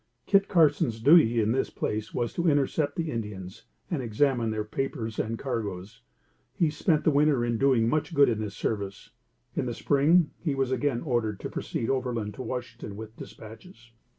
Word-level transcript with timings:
Kit 0.25 0.47
Carson's 0.47 0.99
duty 0.99 1.39
in 1.39 1.51
this 1.51 1.69
place 1.69 2.11
was 2.11 2.33
to 2.33 2.47
intercept 2.49 2.95
the 2.95 3.11
Indians 3.11 3.65
and 3.91 4.01
examine 4.01 4.49
their 4.49 4.63
papers 4.63 5.19
and 5.19 5.37
cargoes. 5.37 6.01
He 6.55 6.71
spent 6.71 7.03
the 7.03 7.11
winter 7.11 7.45
in 7.45 7.59
doing 7.59 7.87
much 7.87 8.15
good 8.15 8.27
in 8.27 8.39
this 8.41 8.55
service. 8.55 9.11
In 9.55 9.67
the 9.67 9.75
spring, 9.75 10.31
he 10.39 10.55
was 10.55 10.71
again 10.71 11.01
ordered 11.01 11.39
to 11.41 11.51
proceed 11.51 11.91
overland 11.91 12.33
to 12.33 12.41
Washington, 12.41 12.95
with 12.95 13.15
dispatches. 13.15 13.91